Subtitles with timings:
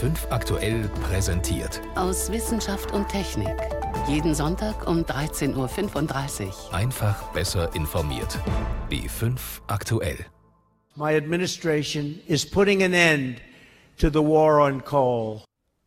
[0.00, 1.82] B5 aktuell präsentiert.
[1.94, 3.54] Aus Wissenschaft und Technik.
[4.08, 6.74] Jeden Sonntag um 13.35 Uhr.
[6.74, 8.38] Einfach besser informiert.
[8.88, 10.16] B5 aktuell.
[10.96, 13.42] My administration is putting an end
[13.98, 15.42] to the war on coal.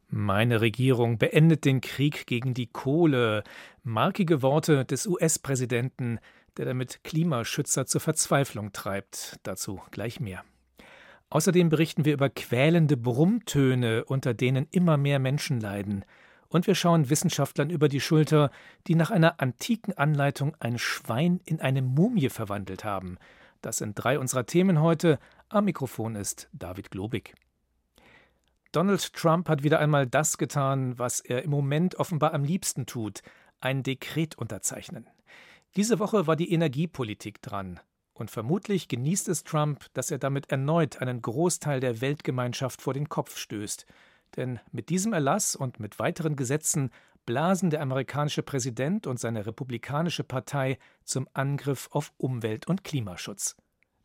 [0.10, 3.44] Meine Regierung beendet den Krieg gegen die Kohle.
[3.82, 6.20] Markige Worte des US-Präsidenten,
[6.58, 9.40] der damit Klimaschützer zur Verzweiflung treibt.
[9.42, 10.44] Dazu gleich mehr.
[11.34, 16.06] Außerdem berichten wir über quälende Brummtöne, unter denen immer mehr Menschen leiden.
[16.48, 18.52] Und wir schauen Wissenschaftlern über die Schulter,
[18.86, 23.18] die nach einer antiken Anleitung ein Schwein in eine Mumie verwandelt haben.
[23.62, 25.18] Das sind drei unserer Themen heute.
[25.50, 27.34] Am Mikrofon ist David Globig.
[28.72, 33.24] Donald Trump hat wieder einmal das getan, was er im Moment offenbar am liebsten tut:
[33.60, 35.10] ein Dekret unterzeichnen.
[35.78, 37.80] Diese Woche war die Energiepolitik dran.
[38.14, 43.10] Und vermutlich genießt es Trump, dass er damit erneut einen Großteil der Weltgemeinschaft vor den
[43.10, 43.86] Kopf stößt.
[44.36, 46.92] Denn mit diesem Erlass und mit weiteren Gesetzen
[47.26, 53.56] blasen der amerikanische Präsident und seine republikanische Partei zum Angriff auf Umwelt- und Klimaschutz.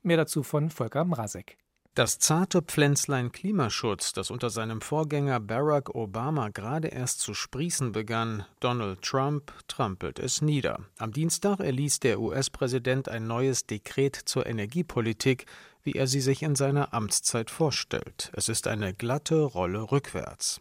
[0.03, 1.59] Mehr dazu von Volker Mrazek.
[1.99, 8.45] Das zarte Pflänzlein Klimaschutz, das unter seinem Vorgänger Barack Obama gerade erst zu sprießen begann,
[8.61, 10.79] Donald Trump, trampelt es nieder.
[10.99, 15.47] Am Dienstag erließ der US-Präsident ein neues Dekret zur Energiepolitik,
[15.85, 18.31] wie er sie sich in seiner Amtszeit vorstellt.
[18.35, 20.61] Es ist eine glatte Rolle rückwärts.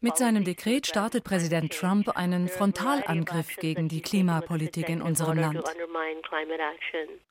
[0.00, 5.62] Mit seinem Dekret startet Präsident Trump einen Frontalangriff gegen die Klimapolitik in unserem Land.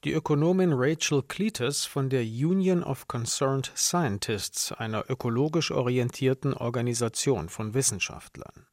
[0.04, 7.74] Die Ökonomin Rachel Cletus von der Union of Concerned Scientists, einer ökologisch orientierten Organisation von
[7.74, 8.68] Wissenschaftlern.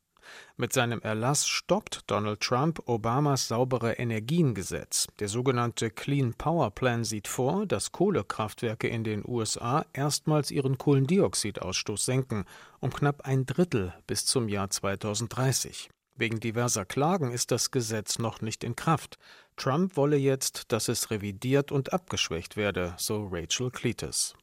[0.57, 5.07] Mit seinem Erlass stoppt Donald Trump Obamas saubere Energiengesetz.
[5.19, 12.05] Der sogenannte Clean Power Plan sieht vor, dass Kohlekraftwerke in den USA erstmals ihren Kohlendioxidausstoß
[12.05, 12.45] senken,
[12.81, 15.89] um knapp ein Drittel bis zum Jahr 2030.
[16.15, 19.19] Wegen diverser Klagen ist das Gesetz noch nicht in Kraft.
[19.57, 24.35] Trump wolle jetzt, dass es revidiert und abgeschwächt werde, so Rachel Cletus.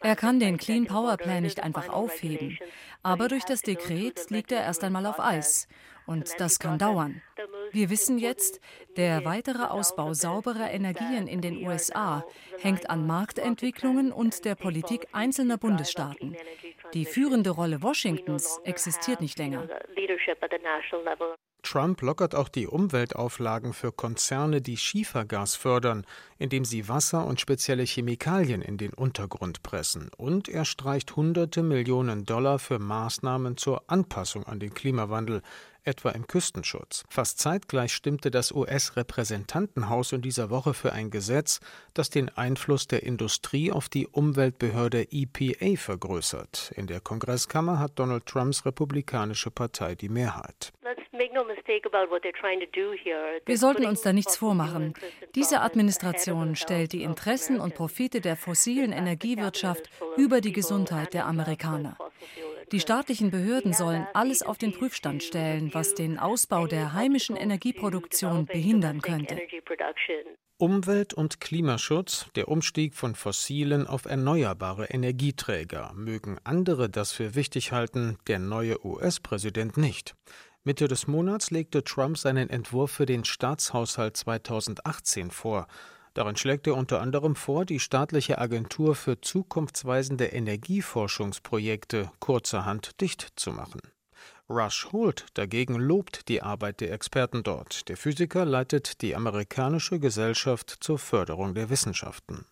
[0.00, 2.58] Er kann den Clean Power Plan nicht einfach aufheben,
[3.02, 5.68] aber durch das Dekret liegt er erst einmal auf Eis.
[6.06, 7.22] Und das kann dauern.
[7.70, 8.60] Wir wissen jetzt,
[8.96, 12.24] der weitere Ausbau sauberer Energien in den USA
[12.58, 16.36] hängt an Marktentwicklungen und der Politik einzelner Bundesstaaten.
[16.92, 19.68] Die führende Rolle Washingtons existiert nicht länger.
[21.62, 26.04] Trump lockert auch die Umweltauflagen für Konzerne, die Schiefergas fördern,
[26.38, 30.10] indem sie Wasser und spezielle Chemikalien in den Untergrund pressen.
[30.16, 35.42] Und er streicht hunderte Millionen Dollar für Maßnahmen zur Anpassung an den Klimawandel,
[35.84, 37.04] etwa im Küstenschutz.
[37.08, 41.60] Fast zeitgleich stimmte das US-Repräsentantenhaus in dieser Woche für ein Gesetz,
[41.94, 46.72] das den Einfluss der Industrie auf die Umweltbehörde EPA vergrößert.
[46.76, 50.72] In der Kongresskammer hat Donald Trumps Republikanische Partei die Mehrheit.
[53.46, 54.94] Wir sollten uns da nichts vormachen.
[55.34, 61.96] Diese Administration stellt die Interessen und Profite der fossilen Energiewirtschaft über die Gesundheit der Amerikaner.
[62.72, 68.46] Die staatlichen Behörden sollen alles auf den Prüfstand stellen, was den Ausbau der heimischen Energieproduktion
[68.46, 69.38] behindern könnte.
[70.56, 75.92] Umwelt- und Klimaschutz, der Umstieg von fossilen auf erneuerbare Energieträger.
[75.94, 80.14] Mögen andere das für wichtig halten, der neue US-Präsident nicht.
[80.64, 85.66] Mitte des Monats legte Trump seinen Entwurf für den Staatshaushalt 2018 vor.
[86.14, 93.52] Darin schlägt er unter anderem vor, die staatliche Agentur für zukunftsweisende Energieforschungsprojekte kurzerhand dicht zu
[93.52, 93.80] machen.
[94.52, 97.88] Rush Holt dagegen lobt die Arbeit der Experten dort.
[97.88, 102.44] Der Physiker leitet die amerikanische Gesellschaft zur Förderung der Wissenschaften.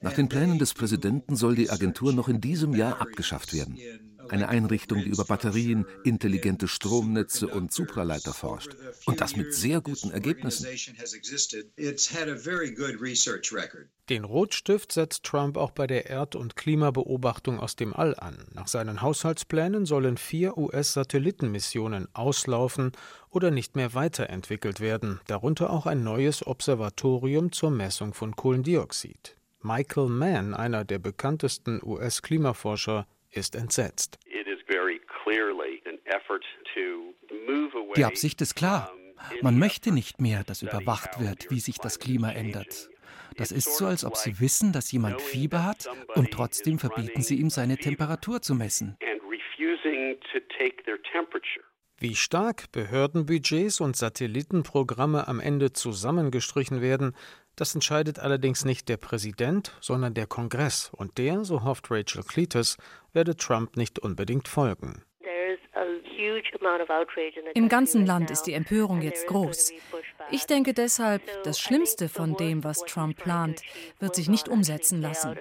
[0.00, 3.78] Nach den Plänen des Präsidenten soll die Agentur noch in diesem Jahr abgeschafft werden.
[4.28, 8.76] Eine Einrichtung, die über Batterien, intelligente Stromnetze und Supraleiter forscht.
[9.06, 10.66] Und das mit sehr guten Ergebnissen.
[14.10, 18.46] Den Rotstift setzt Trump auch bei der Erd- und Klimabeobachtung aus dem All an.
[18.52, 22.92] Nach seinen Haushaltsplänen sollen vier US-Satellitenmissionen auslaufen
[23.30, 29.36] oder nicht mehr weiterentwickelt werden, darunter auch ein neues Observatorium zur Messung von Kohlendioxid.
[29.62, 34.18] Michael Mann, einer der bekanntesten US-Klimaforscher, ist entsetzt.
[37.96, 38.92] Die Absicht ist klar.
[39.42, 42.90] Man möchte nicht mehr, dass überwacht wird, wie sich das Klima ändert.
[43.36, 47.36] Das ist so, als ob Sie wissen, dass jemand Fieber hat und trotzdem verbieten Sie
[47.36, 48.96] ihm, seine Temperatur zu messen.
[51.98, 57.14] Wie stark Behördenbudgets und Satellitenprogramme am Ende zusammengestrichen werden,
[57.56, 62.76] das entscheidet allerdings nicht der Präsident, sondern der Kongress, und der, so hofft Rachel Cletus,
[63.12, 65.02] werde Trump nicht unbedingt folgen.
[67.54, 69.72] Im ganzen Land ist die Empörung jetzt groß.
[70.30, 73.62] Ich denke deshalb, das Schlimmste von dem, was Trump plant,
[73.98, 75.36] wird sich nicht umsetzen lassen.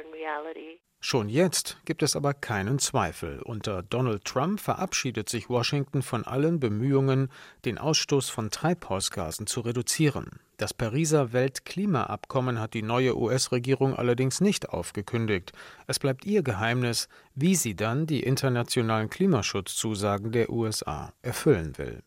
[1.06, 3.42] Schon jetzt gibt es aber keinen Zweifel.
[3.42, 7.28] Unter Donald Trump verabschiedet sich Washington von allen Bemühungen,
[7.66, 10.40] den Ausstoß von Treibhausgasen zu reduzieren.
[10.56, 15.52] Das Pariser Weltklimaabkommen hat die neue US-Regierung allerdings nicht aufgekündigt.
[15.88, 22.02] Es bleibt ihr Geheimnis, wie sie dann die internationalen Klimaschutzzusagen der USA erfüllen will.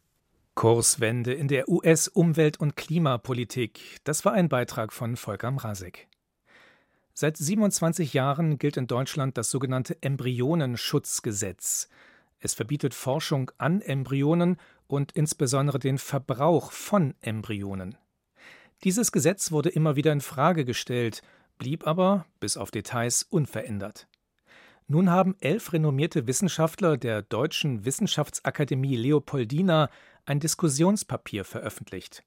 [0.54, 3.78] Kurswende in der US-Umwelt- und Klimapolitik.
[4.04, 6.08] Das war ein Beitrag von Volker Mrazek.
[7.18, 11.88] Seit 27 Jahren gilt in Deutschland das sogenannte Embryonenschutzgesetz.
[12.40, 17.96] Es verbietet Forschung an Embryonen und insbesondere den Verbrauch von Embryonen.
[18.84, 21.22] Dieses Gesetz wurde immer wieder in Frage gestellt,
[21.56, 24.08] blieb aber, bis auf Details, unverändert.
[24.86, 29.88] Nun haben elf renommierte Wissenschaftler der Deutschen Wissenschaftsakademie Leopoldina
[30.26, 32.24] ein Diskussionspapier veröffentlicht.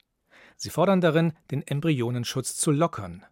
[0.57, 3.23] Sie fordern darin, den Embryonenschutz zu lockern.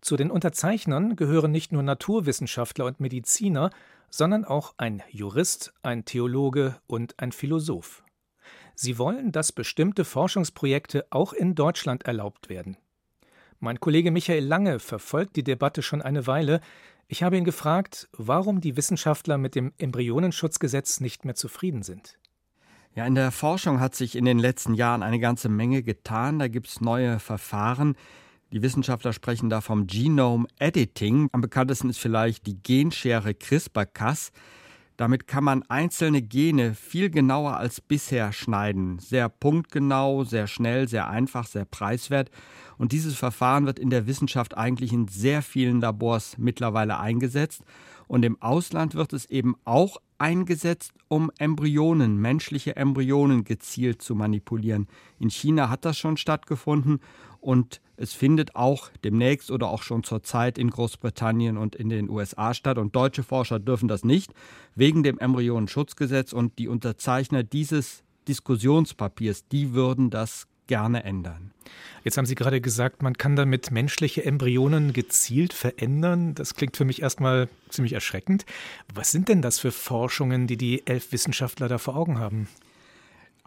[0.00, 3.70] Zu den Unterzeichnern gehören nicht nur Naturwissenschaftler und Mediziner,
[4.08, 8.02] sondern auch ein Jurist, ein Theologe und ein Philosoph.
[8.74, 12.76] Sie wollen, dass bestimmte Forschungsprojekte auch in Deutschland erlaubt werden.
[13.58, 16.60] Mein Kollege Michael Lange verfolgt die Debatte schon eine Weile.
[17.06, 22.18] Ich habe ihn gefragt, warum die Wissenschaftler mit dem Embryonenschutzgesetz nicht mehr zufrieden sind.
[22.94, 26.38] Ja, in der Forschung hat sich in den letzten Jahren eine ganze Menge getan.
[26.38, 27.96] Da gibt es neue Verfahren.
[28.52, 31.28] Die Wissenschaftler sprechen da vom Genome Editing.
[31.30, 34.32] Am bekanntesten ist vielleicht die Genschere CRISPR-Cas.
[34.96, 38.98] Damit kann man einzelne Gene viel genauer als bisher schneiden.
[38.98, 42.30] Sehr punktgenau, sehr schnell, sehr einfach, sehr preiswert.
[42.76, 47.62] Und dieses Verfahren wird in der Wissenschaft eigentlich in sehr vielen Labors mittlerweile eingesetzt.
[48.08, 54.86] Und im Ausland wird es eben auch eingesetzt, um Embryonen, menschliche Embryonen gezielt zu manipulieren.
[55.18, 57.00] In China hat das schon stattgefunden
[57.40, 62.08] und es findet auch demnächst oder auch schon zur Zeit in Großbritannien und in den
[62.08, 62.78] USA statt.
[62.78, 64.32] Und deutsche Forscher dürfen das nicht,
[64.74, 66.32] wegen dem Embryonenschutzgesetz.
[66.32, 71.50] Und die Unterzeichner dieses Diskussionspapiers, die würden das gerne ändern.
[72.04, 76.34] Jetzt haben Sie gerade gesagt, man kann damit menschliche Embryonen gezielt verändern.
[76.34, 78.46] Das klingt für mich erstmal ziemlich erschreckend.
[78.94, 82.48] Was sind denn das für Forschungen, die die elf Wissenschaftler da vor Augen haben?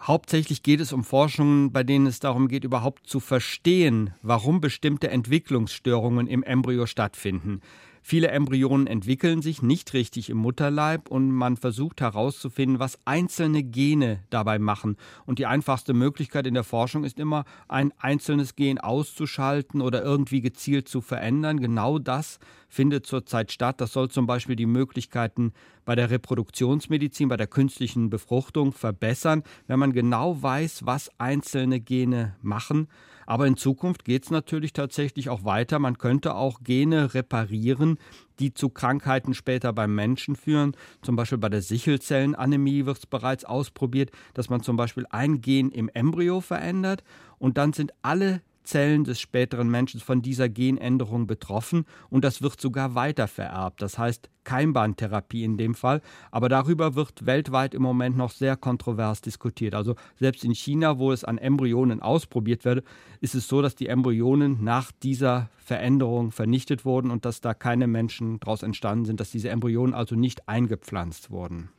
[0.06, 5.10] Hauptsächlich geht es um Forschungen, bei denen es darum geht, überhaupt zu verstehen, warum bestimmte
[5.10, 7.62] Entwicklungsstörungen im Embryo stattfinden.
[8.06, 14.20] Viele Embryonen entwickeln sich nicht richtig im Mutterleib und man versucht herauszufinden, was einzelne Gene
[14.30, 14.98] dabei machen.
[15.26, 20.42] Und die einfachste Möglichkeit in der Forschung ist immer, ein einzelnes Gen auszuschalten oder irgendwie
[20.42, 21.62] gezielt zu verändern.
[21.62, 23.80] Genau das findet zurzeit statt.
[23.80, 25.54] Das soll zum Beispiel die Möglichkeiten
[25.86, 32.36] bei der Reproduktionsmedizin, bei der künstlichen Befruchtung verbessern, wenn man genau weiß, was einzelne Gene
[32.42, 32.88] machen.
[33.26, 35.80] Aber in Zukunft geht es natürlich tatsächlich auch weiter.
[35.80, 37.98] Man könnte auch Gene reparieren,
[38.40, 40.76] die zu Krankheiten später beim Menschen führen.
[41.02, 45.72] Zum Beispiel bei der Sichelzellenanämie wird es bereits ausprobiert, dass man zum Beispiel ein Gen
[45.72, 47.04] im Embryo verändert
[47.38, 52.60] und dann sind alle Zellen des späteren Menschen von dieser Genänderung betroffen und das wird
[52.60, 53.82] sogar weitervererbt.
[53.82, 56.02] Das heißt Keimbahntherapie in dem Fall.
[56.32, 59.76] Aber darüber wird weltweit im Moment noch sehr kontrovers diskutiert.
[59.76, 62.86] Also selbst in China, wo es an Embryonen ausprobiert wird,
[63.22, 67.88] ist es so, dass die Embryonen nach dieser Veränderung vernichtet wurden und dass da keine
[67.88, 71.70] Menschen daraus entstanden sind, dass diese Embryonen also nicht eingepflanzt wurden.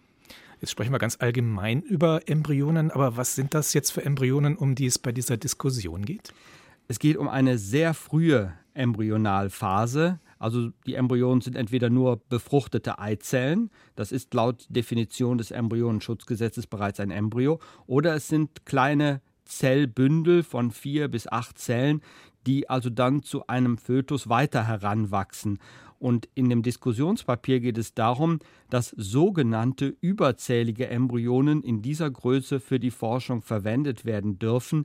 [0.60, 4.74] Jetzt sprechen wir ganz allgemein über Embryonen, aber was sind das jetzt für Embryonen, um
[4.74, 6.32] die es bei dieser Diskussion geht?
[6.86, 10.20] Es geht um eine sehr frühe Embryonalphase.
[10.38, 17.00] Also die Embryonen sind entweder nur befruchtete Eizellen, das ist laut Definition des Embryonenschutzgesetzes bereits
[17.00, 22.02] ein Embryo, oder es sind kleine Zellbündel von vier bis acht Zellen,
[22.46, 25.60] die also dann zu einem Fötus weiter heranwachsen.
[25.98, 32.78] Und in dem Diskussionspapier geht es darum, dass sogenannte überzählige Embryonen in dieser Größe für
[32.78, 34.84] die Forschung verwendet werden dürfen.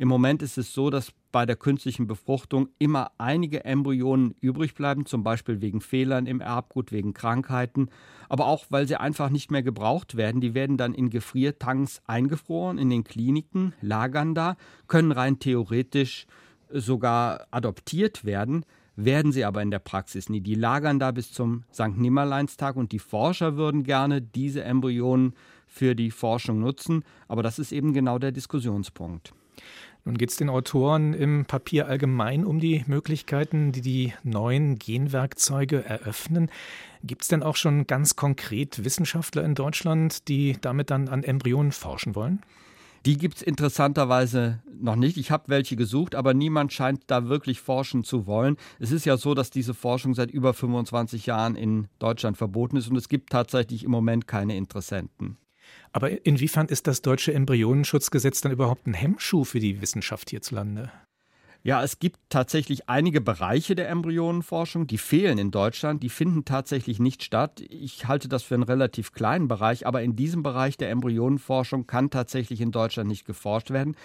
[0.00, 5.06] Im Moment ist es so, dass bei der künstlichen Befruchtung immer einige Embryonen übrig bleiben,
[5.06, 7.88] zum Beispiel wegen Fehlern im Erbgut, wegen Krankheiten,
[8.28, 10.40] aber auch weil sie einfach nicht mehr gebraucht werden.
[10.40, 16.28] Die werden dann in Gefriertanks eingefroren in den Kliniken, lagern da, können rein theoretisch
[16.70, 18.64] sogar adoptiert werden,
[18.94, 20.40] werden sie aber in der Praxis nie.
[20.40, 21.96] Die lagern da bis zum St.
[21.96, 25.34] Nimmerleinstag und die Forscher würden gerne diese Embryonen
[25.66, 27.02] für die Forschung nutzen.
[27.26, 29.34] Aber das ist eben genau der Diskussionspunkt.
[30.08, 35.84] Nun geht es den Autoren im Papier allgemein um die Möglichkeiten, die die neuen Genwerkzeuge
[35.84, 36.50] eröffnen.
[37.04, 41.72] Gibt es denn auch schon ganz konkret Wissenschaftler in Deutschland, die damit dann an Embryonen
[41.72, 42.40] forschen wollen?
[43.04, 45.18] Die gibt es interessanterweise noch nicht.
[45.18, 48.56] Ich habe welche gesucht, aber niemand scheint da wirklich forschen zu wollen.
[48.78, 52.88] Es ist ja so, dass diese Forschung seit über 25 Jahren in Deutschland verboten ist
[52.88, 55.36] und es gibt tatsächlich im Moment keine Interessenten.
[55.92, 60.90] Aber inwiefern ist das deutsche Embryonenschutzgesetz dann überhaupt ein Hemmschuh für die Wissenschaft hierzulande?
[61.64, 67.00] Ja, es gibt tatsächlich einige Bereiche der Embryonenforschung, die fehlen in Deutschland, die finden tatsächlich
[67.00, 67.60] nicht statt.
[67.68, 72.10] Ich halte das für einen relativ kleinen Bereich, aber in diesem Bereich der Embryonenforschung kann
[72.10, 73.96] tatsächlich in Deutschland nicht geforscht werden.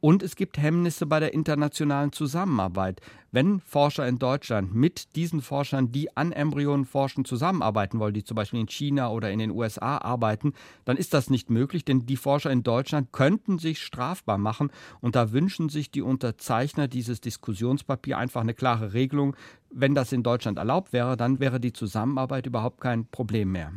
[0.00, 3.00] Und es gibt Hemmnisse bei der internationalen Zusammenarbeit.
[3.32, 8.34] Wenn Forscher in Deutschland mit diesen Forschern, die an Embryonen forschen, zusammenarbeiten wollen, die zum
[8.34, 10.52] Beispiel in China oder in den USA arbeiten,
[10.84, 14.70] dann ist das nicht möglich, denn die Forscher in Deutschland könnten sich strafbar machen.
[15.00, 19.34] Und da wünschen sich die Unterzeichner dieses Diskussionspapier einfach eine klare Regelung.
[19.70, 23.72] Wenn das in Deutschland erlaubt wäre, dann wäre die Zusammenarbeit überhaupt kein Problem mehr.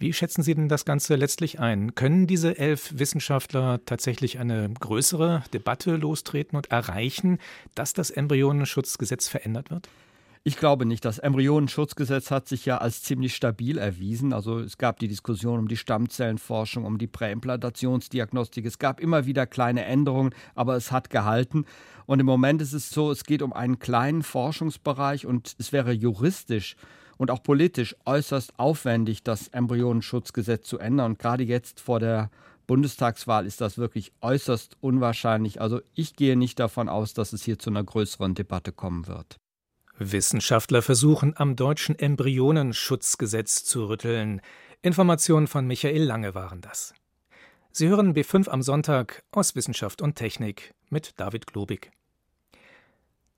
[0.00, 1.96] Wie schätzen Sie denn das Ganze letztlich ein?
[1.96, 7.38] Können diese elf Wissenschaftler tatsächlich eine größere Debatte lostreten und erreichen,
[7.74, 9.88] dass das Embryonenschutzgesetz verändert wird?
[10.44, 11.04] Ich glaube nicht.
[11.04, 14.32] Das Embryonenschutzgesetz hat sich ja als ziemlich stabil erwiesen.
[14.32, 18.64] Also es gab die Diskussion um die Stammzellenforschung, um die Präimplantationsdiagnostik.
[18.64, 21.64] Es gab immer wieder kleine Änderungen, aber es hat gehalten.
[22.06, 25.92] Und im Moment ist es so, es geht um einen kleinen Forschungsbereich und es wäre
[25.92, 26.76] juristisch
[27.18, 31.12] und auch politisch äußerst aufwendig, das Embryonenschutzgesetz zu ändern.
[31.12, 32.30] Und gerade jetzt vor der
[32.66, 35.60] Bundestagswahl ist das wirklich äußerst unwahrscheinlich.
[35.60, 39.38] Also ich gehe nicht davon aus, dass es hier zu einer größeren Debatte kommen wird.
[39.98, 44.40] Wissenschaftler versuchen am deutschen Embryonenschutzgesetz zu rütteln.
[44.80, 46.94] Informationen von Michael Lange waren das.
[47.72, 51.90] Sie hören B5 am Sonntag aus Wissenschaft und Technik mit David Globig.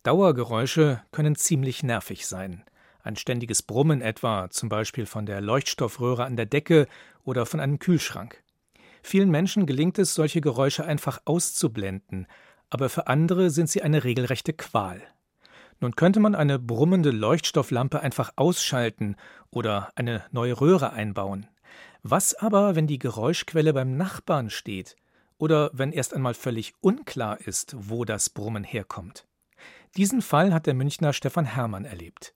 [0.03, 2.65] Dauergeräusche können ziemlich nervig sein.
[3.03, 6.87] Ein ständiges Brummen etwa, zum Beispiel von der Leuchtstoffröhre an der Decke
[7.25, 8.43] oder von einem Kühlschrank.
[9.03, 12.27] Vielen Menschen gelingt es, solche Geräusche einfach auszublenden,
[12.69, 15.03] aber für andere sind sie eine regelrechte Qual.
[15.81, 19.17] Nun könnte man eine brummende Leuchtstofflampe einfach ausschalten
[19.51, 21.47] oder eine neue Röhre einbauen.
[22.03, 24.97] Was aber, wenn die Geräuschquelle beim Nachbarn steht
[25.39, 29.27] oder wenn erst einmal völlig unklar ist, wo das Brummen herkommt?
[29.97, 32.35] Diesen Fall hat der Münchner Stefan Hermann erlebt.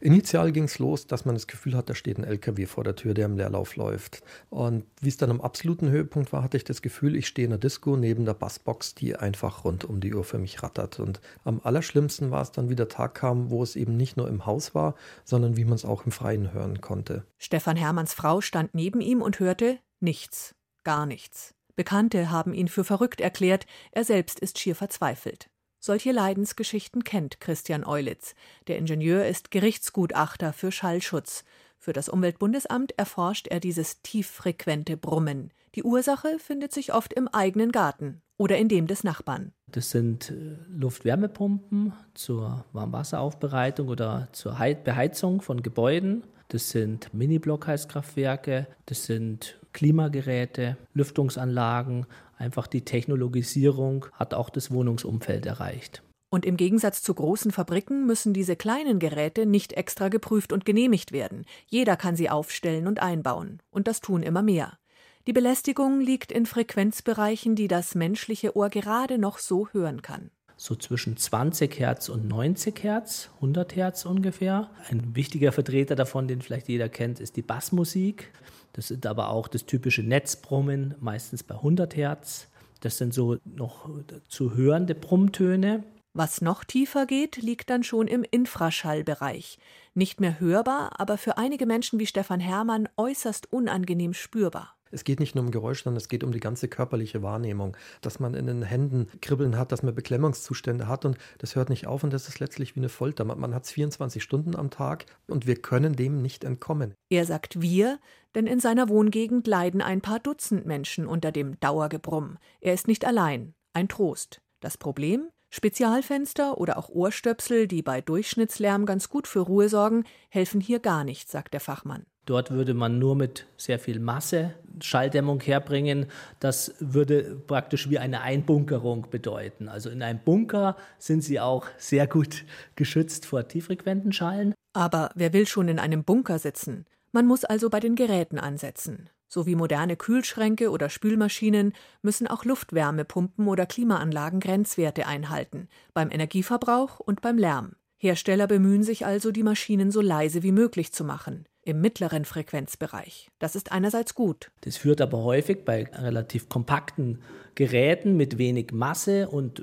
[0.00, 2.96] Initial ging es los, dass man das Gefühl hat, da steht ein LKW vor der
[2.96, 4.22] Tür, der im Leerlauf läuft.
[4.48, 7.50] Und wie es dann am absoluten Höhepunkt war, hatte ich das Gefühl, ich stehe in
[7.50, 10.98] der Disco neben der Bassbox, die einfach rund um die Uhr für mich rattert.
[11.00, 14.28] Und am allerschlimmsten war es dann, wie der Tag kam, wo es eben nicht nur
[14.28, 17.24] im Haus war, sondern wie man es auch im Freien hören konnte.
[17.36, 21.54] Stefan Hermanns Frau stand neben ihm und hörte nichts, gar nichts.
[21.76, 25.49] Bekannte haben ihn für verrückt erklärt, er selbst ist schier verzweifelt.
[25.82, 28.34] Solche Leidensgeschichten kennt Christian Eulitz.
[28.66, 31.42] Der Ingenieur ist Gerichtsgutachter für Schallschutz.
[31.78, 35.54] Für das Umweltbundesamt erforscht er dieses tieffrequente Brummen.
[35.74, 39.52] Die Ursache findet sich oft im eigenen Garten oder in dem des Nachbarn.
[39.68, 46.24] Das sind äh, Luftwärmepumpen zur Warmwasseraufbereitung oder zur Beheizung von Gebäuden.
[46.48, 52.06] Das sind Mini-Blockheizkraftwerke, das sind Klimageräte, Lüftungsanlagen,
[52.40, 56.02] Einfach die Technologisierung hat auch das Wohnungsumfeld erreicht.
[56.30, 61.12] Und im Gegensatz zu großen Fabriken müssen diese kleinen Geräte nicht extra geprüft und genehmigt
[61.12, 61.44] werden.
[61.66, 63.60] Jeder kann sie aufstellen und einbauen.
[63.70, 64.78] Und das tun immer mehr.
[65.26, 70.30] Die Belästigung liegt in Frequenzbereichen, die das menschliche Ohr gerade noch so hören kann.
[70.56, 74.70] So zwischen 20 Hertz und 90 Hertz, 100 Hertz ungefähr.
[74.88, 78.32] Ein wichtiger Vertreter davon, den vielleicht jeder kennt, ist die Bassmusik.
[78.80, 82.48] Das sind aber auch das typische Netzbrummen, meistens bei 100 Hertz.
[82.80, 83.90] Das sind so noch
[84.26, 85.84] zu hörende Brummtöne.
[86.14, 89.58] Was noch tiefer geht, liegt dann schon im Infraschallbereich.
[89.92, 94.74] Nicht mehr hörbar, aber für einige Menschen wie Stefan Hermann äußerst unangenehm spürbar.
[94.90, 98.20] Es geht nicht nur um Geräusch, sondern es geht um die ganze körperliche Wahrnehmung, dass
[98.20, 102.04] man in den Händen Kribbeln hat, dass man Beklemmungszustände hat und das hört nicht auf
[102.04, 103.24] und das ist letztlich wie eine Folter.
[103.24, 106.94] Man, man hat es 24 Stunden am Tag und wir können dem nicht entkommen.
[107.08, 107.98] Er sagt wir,
[108.34, 112.38] denn in seiner Wohngegend leiden ein paar Dutzend Menschen unter dem Dauergebrumm.
[112.60, 113.54] Er ist nicht allein.
[113.72, 114.40] Ein Trost.
[114.60, 115.28] Das Problem?
[115.50, 121.02] Spezialfenster oder auch Ohrstöpsel, die bei Durchschnittslärm ganz gut für Ruhe sorgen, helfen hier gar
[121.02, 122.06] nicht, sagt der Fachmann.
[122.26, 126.06] Dort würde man nur mit sehr viel Masse Schalldämmung herbringen.
[126.38, 129.68] Das würde praktisch wie eine Einbunkerung bedeuten.
[129.68, 132.44] Also in einem Bunker sind sie auch sehr gut
[132.76, 134.54] geschützt vor tieffrequenten Schallen.
[134.72, 136.86] Aber wer will schon in einem Bunker sitzen?
[137.12, 139.10] Man muss also bei den Geräten ansetzen.
[139.26, 141.72] So wie moderne Kühlschränke oder Spülmaschinen
[142.02, 147.72] müssen auch Luftwärmepumpen oder Klimaanlagen Grenzwerte einhalten, beim Energieverbrauch und beim Lärm.
[147.96, 153.30] Hersteller bemühen sich also, die Maschinen so leise wie möglich zu machen im mittleren Frequenzbereich.
[153.38, 154.50] Das ist einerseits gut.
[154.62, 157.20] Das führt aber häufig bei relativ kompakten
[157.54, 159.62] Geräten mit wenig Masse und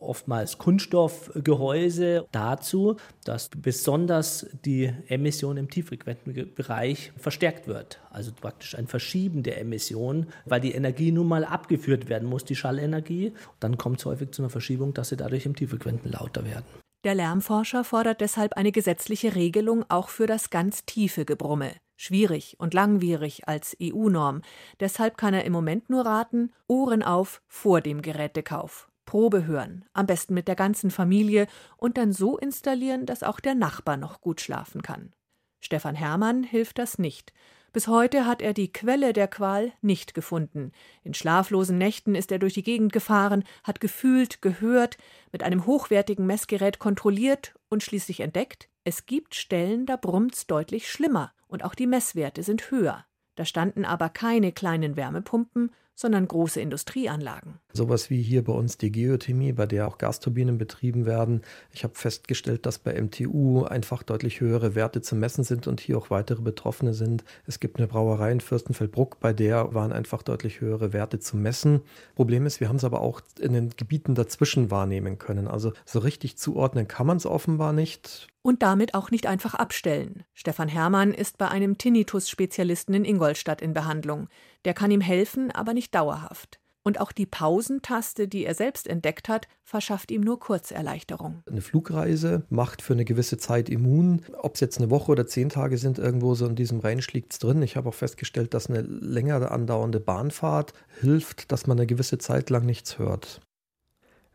[0.00, 8.00] oftmals Kunststoffgehäuse dazu, dass besonders die Emission im tieffrequenten Bereich verstärkt wird.
[8.10, 12.56] Also praktisch ein Verschieben der Emission, weil die Energie nun mal abgeführt werden muss, die
[12.56, 13.32] Schallenergie.
[13.60, 16.64] Dann kommt es häufig zu einer Verschiebung, dass sie dadurch im tieffrequenten lauter werden.
[17.02, 21.72] Der Lärmforscher fordert deshalb eine gesetzliche Regelung auch für das ganz tiefe Gebrumme.
[21.96, 24.42] Schwierig und langwierig als EU-Norm.
[24.80, 28.90] Deshalb kann er im Moment nur raten, Ohren auf vor dem Gerätekauf.
[29.06, 33.54] Probe hören, am besten mit der ganzen Familie und dann so installieren, dass auch der
[33.54, 35.12] Nachbar noch gut schlafen kann.
[35.60, 37.32] Stefan Hermann hilft das nicht.
[37.72, 40.72] Bis heute hat er die Quelle der Qual nicht gefunden.
[41.04, 44.96] In schlaflosen Nächten ist er durch die Gegend gefahren, hat gefühlt, gehört,
[45.30, 51.32] mit einem hochwertigen Messgerät kontrolliert und schließlich entdeckt, es gibt Stellen, da brummt's deutlich schlimmer
[51.46, 53.04] und auch die Messwerte sind höher.
[53.36, 55.70] Da standen aber keine kleinen Wärmepumpen,
[56.00, 57.58] sondern große Industrieanlagen.
[57.74, 61.42] Sowas wie hier bei uns die Geothermie, bei der auch Gasturbinen betrieben werden.
[61.72, 65.98] Ich habe festgestellt, dass bei MTU einfach deutlich höhere Werte zu messen sind und hier
[65.98, 67.22] auch weitere Betroffene sind.
[67.46, 71.82] Es gibt eine Brauerei in Fürstenfeldbruck, bei der waren einfach deutlich höhere Werte zu messen.
[72.14, 75.48] Problem ist, wir haben es aber auch in den Gebieten dazwischen wahrnehmen können.
[75.48, 80.24] Also so richtig zuordnen kann man es offenbar nicht und damit auch nicht einfach abstellen.
[80.32, 84.28] Stefan Hermann ist bei einem Tinnitus-Spezialisten in Ingolstadt in Behandlung.
[84.64, 86.60] Der kann ihm helfen, aber nicht dauerhaft.
[86.82, 91.42] Und auch die Pausentaste, die er selbst entdeckt hat, verschafft ihm nur Kurzerleichterung.
[91.46, 94.22] Eine Flugreise macht für eine gewisse Zeit immun.
[94.38, 97.34] Ob es jetzt eine Woche oder zehn Tage sind, irgendwo so in diesem Range liegt
[97.34, 97.60] es drin.
[97.60, 102.48] Ich habe auch festgestellt, dass eine länger andauernde Bahnfahrt hilft, dass man eine gewisse Zeit
[102.48, 103.42] lang nichts hört.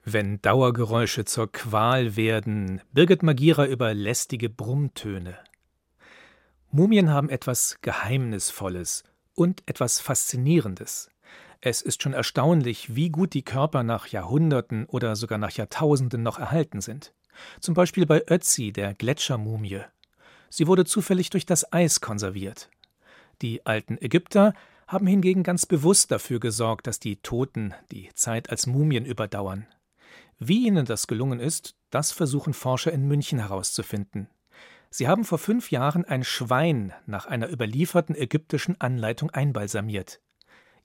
[0.04, 5.36] Wenn Dauergeräusche zur Qual werden, Birgit Magira über lästige Brummtöne.
[6.70, 9.04] Mumien haben etwas Geheimnisvolles
[9.36, 11.10] und etwas Faszinierendes.
[11.62, 16.40] Es ist schon erstaunlich, wie gut die Körper nach Jahrhunderten oder sogar nach Jahrtausenden noch
[16.40, 17.14] erhalten sind.
[17.60, 19.82] Zum Beispiel bei Ötzi, der Gletschermumie.
[20.50, 22.70] Sie wurde zufällig durch das Eis konserviert.
[23.42, 24.54] Die alten Ägypter
[24.88, 29.68] haben hingegen ganz bewusst dafür gesorgt, dass die Toten die Zeit als Mumien überdauern.
[30.38, 34.28] Wie ihnen das gelungen ist, das versuchen Forscher in München herauszufinden.
[34.90, 40.22] Sie haben vor fünf Jahren ein Schwein nach einer überlieferten ägyptischen Anleitung einbalsamiert.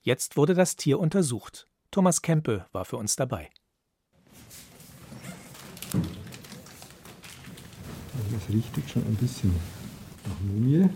[0.02, 1.66] Jetzt wurde das Tier untersucht.
[1.90, 3.50] Thomas Kempe war für uns dabei.
[8.32, 9.54] Das riecht jetzt schon ein bisschen
[10.26, 10.88] nach Mumie.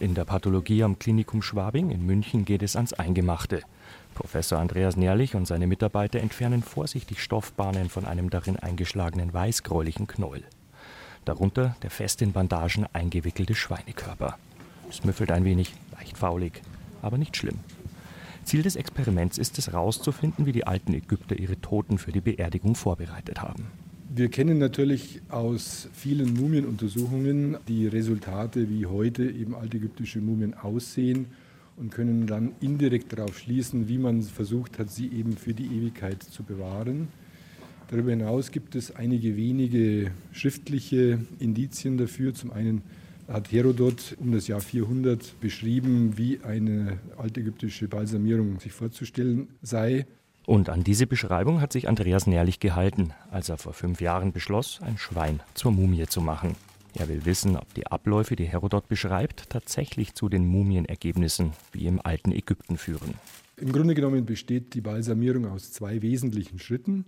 [0.00, 3.62] In der Pathologie am Klinikum Schwabing in München geht es ans Eingemachte.
[4.14, 10.44] Professor Andreas Nährlich und seine Mitarbeiter entfernen vorsichtig Stoffbahnen von einem darin eingeschlagenen weißgräulichen Knäuel.
[11.24, 14.38] Darunter der fest in Bandagen eingewickelte Schweinekörper.
[14.90, 16.62] Es müffelt ein wenig, leicht faulig,
[17.02, 17.58] aber nicht schlimm.
[18.44, 22.74] Ziel des Experiments ist es herauszufinden, wie die alten Ägypter ihre Toten für die Beerdigung
[22.74, 23.66] vorbereitet haben.
[24.14, 31.26] Wir kennen natürlich aus vielen Mumienuntersuchungen die Resultate, wie heute eben altägyptische Mumien aussehen
[31.76, 36.22] und können dann indirekt darauf schließen, wie man versucht hat, sie eben für die Ewigkeit
[36.22, 37.08] zu bewahren.
[37.88, 42.34] Darüber hinaus gibt es einige wenige schriftliche Indizien dafür.
[42.34, 42.82] Zum einen
[43.28, 50.06] hat Herodot um das Jahr 400 beschrieben, wie eine altägyptische Balsamierung sich vorzustellen sei.
[50.46, 54.80] Und an diese Beschreibung hat sich Andreas Nährlich gehalten, als er vor fünf Jahren beschloss,
[54.82, 56.54] ein Schwein zur Mumie zu machen.
[56.96, 62.00] Er will wissen, ob die Abläufe, die Herodot beschreibt, tatsächlich zu den Mumienergebnissen wie im
[62.04, 63.14] alten Ägypten führen.
[63.56, 67.04] Im Grunde genommen besteht die Balsamierung aus zwei wesentlichen Schritten.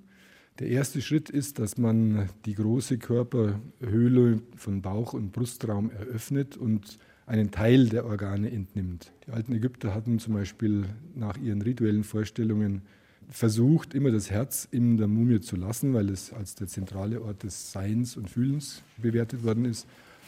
[0.59, 6.99] Der erste Schritt ist, dass man die große Körperhöhle von Bauch- und Brustraum eröffnet und
[7.27, 9.13] einen Teil der Organe entnimmt.
[9.27, 12.83] Die alten Ägypter hatten zum Beispiel nach ihren rituellen Vorstellungen
[13.29, 17.43] versucht, immer das Herz in der Mumie zu lassen, weil es als der zentrale Ort
[17.43, 19.87] des Seins und Fühlens bewertet worden ist.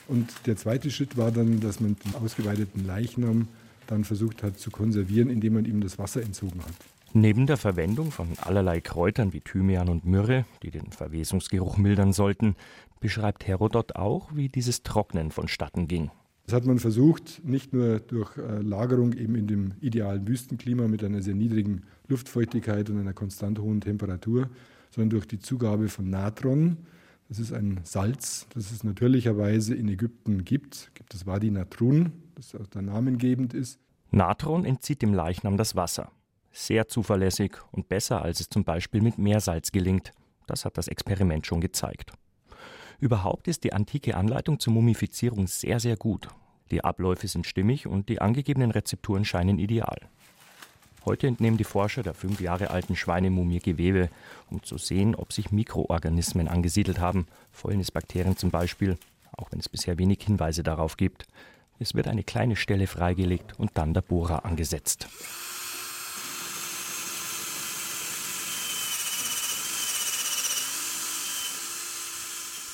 [0.09, 3.49] Und der zweite Schritt war dann, dass man den ausgeweideten Leichnam
[3.87, 6.98] dann versucht hat zu konservieren, indem man ihm das Wasser entzogen hat.
[7.15, 12.55] Neben der Verwendung von allerlei Kräutern wie Thymian und Myrrhe, die den Verwesungsgeruch mildern sollten,
[13.01, 16.11] beschreibt Herodot auch, wie dieses Trocknen vonstatten ging.
[16.45, 21.05] Das hat man versucht, nicht nur durch äh, Lagerung eben in dem idealen Wüstenklima mit
[21.05, 24.49] einer sehr niedrigen Luftfeuchtigkeit und einer konstant hohen Temperatur,
[24.91, 26.79] sondern durch die Zugabe von Natron.
[27.29, 30.91] Das ist ein Salz, das es natürlicherweise in Ägypten gibt.
[30.95, 33.79] Gibt es Wadi Natrun, das auch da namengebend ist.
[34.11, 36.11] Natron entzieht dem Leichnam das Wasser.
[36.53, 40.13] Sehr zuverlässig und besser, als es zum Beispiel mit Meersalz gelingt.
[40.47, 42.13] Das hat das Experiment schon gezeigt.
[43.01, 46.29] Überhaupt ist die antike Anleitung zur Mumifizierung sehr, sehr gut.
[46.71, 49.99] Die Abläufe sind stimmig und die angegebenen Rezepturen scheinen ideal.
[51.05, 54.11] Heute entnehmen die Forscher der fünf Jahre alten Schweinemumie Gewebe,
[54.51, 58.99] um zu sehen, ob sich Mikroorganismen angesiedelt haben, Fäulnisbakterien zum Beispiel,
[59.37, 61.27] auch wenn es bisher wenig Hinweise darauf gibt.
[61.79, 65.09] Es wird eine kleine Stelle freigelegt und dann der Bohrer angesetzt.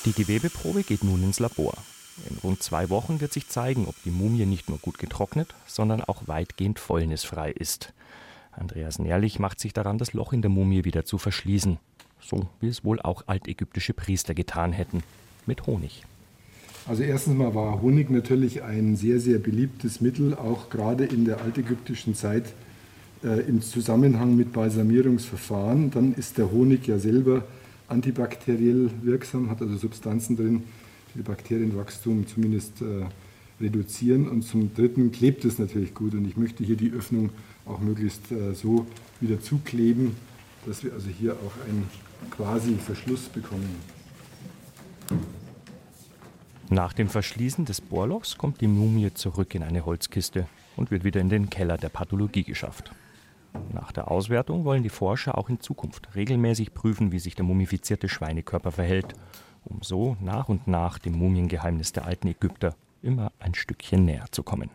[0.05, 1.73] Die Gewebeprobe geht nun ins Labor.
[2.29, 6.01] In rund zwei Wochen wird sich zeigen, ob die Mumie nicht nur gut getrocknet, sondern
[6.01, 7.91] auch weitgehend fäulnisfrei ist.
[8.51, 11.77] Andreas Nährlich macht sich daran, das Loch in der Mumie wieder zu verschließen.
[12.21, 15.01] So wie es wohl auch altägyptische Priester getan hätten.
[15.47, 16.03] Mit Honig.
[16.87, 21.41] Also erstens mal war Honig natürlich ein sehr, sehr beliebtes Mittel, auch gerade in der
[21.41, 22.53] altägyptischen Zeit
[23.23, 25.89] äh, im Zusammenhang mit Balsamierungsverfahren.
[25.89, 27.43] Dann ist der Honig ja selber
[27.87, 30.63] antibakteriell wirksam, hat also Substanzen drin,
[31.13, 33.05] die Bakterienwachstum zumindest äh,
[33.61, 34.27] reduzieren.
[34.27, 36.13] Und zum Dritten klebt es natürlich gut.
[36.13, 37.29] Und ich möchte hier die Öffnung
[37.65, 38.85] auch möglichst äh, so
[39.21, 40.15] wieder zukleben,
[40.65, 41.87] dass wir also hier auch einen
[42.31, 43.69] quasi Verschluss bekommen.
[46.69, 51.21] Nach dem Verschließen des Bohrlochs kommt die Mumie zurück in eine Holzkiste und wird wieder
[51.21, 52.91] in den Keller der Pathologie geschafft.
[53.73, 58.09] Nach der Auswertung wollen die Forscher auch in Zukunft regelmäßig prüfen, wie sich der mumifizierte
[58.09, 59.13] Schweinekörper verhält,
[59.63, 64.43] um so nach und nach dem Mumiengeheimnis der alten Ägypter immer ein Stückchen näher zu
[64.43, 64.69] kommen.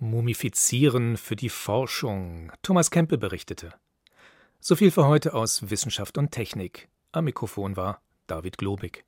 [0.00, 2.52] Mumifizieren für die Forschung.
[2.62, 3.74] Thomas Kempe berichtete.
[4.60, 6.88] So viel für heute aus Wissenschaft und Technik.
[7.12, 9.04] Am Mikrofon war David Globig.